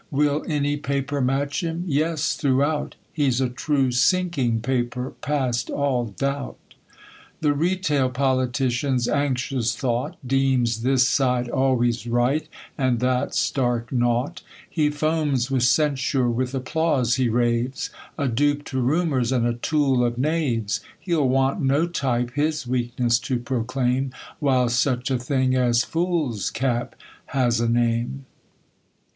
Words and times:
^ 0.01 0.03
Will 0.09 0.43
any 0.47 0.77
paper 0.77 1.21
match 1.21 1.61
him? 1.61 1.83
Yes, 1.85 2.33
throughout. 2.33 2.95
He's 3.13 3.39
a 3.39 3.49
true 3.49 3.91
sinking 3.91 4.61
paper, 4.61 5.11
past 5.21 5.69
all 5.69 6.07
doubt. 6.07 6.57
The 7.41 7.53
retail 7.53 8.09
politician's 8.09 9.07
anxious 9.07 9.75
thought 9.75 10.15
Deems 10.27 10.81
this 10.81 11.07
side 11.07 11.49
always 11.49 12.07
right, 12.07 12.47
and 12.79 12.99
that 12.99 13.35
stark 13.35 13.91
naught; 13.91 14.41
He 14.67 14.89
foams 14.89 15.51
with 15.51 15.61
censure; 15.61 16.31
with 16.31 16.55
applause 16.55 17.17
he 17.17 17.29
raves, 17.29 17.91
A 18.17 18.27
dupe 18.27 18.63
to 18.69 18.81
rumours, 18.81 19.31
and 19.31 19.45
a 19.45 19.53
tool 19.53 20.03
of 20.03 20.17
knaves: 20.17 20.79
He'll 20.99 21.29
want 21.29 21.61
no 21.61 21.85
type 21.85 22.31
his 22.33 22.65
weakness 22.65 23.19
to 23.19 23.37
proclaim, 23.37 24.13
While 24.39 24.69
such 24.69 25.11
a 25.11 25.19
thing 25.19 25.51
diS 25.51 25.83
fools 25.83 26.49
cap 26.49 26.95
has 27.27 27.59
a 27.59 27.69
name. 27.69 28.25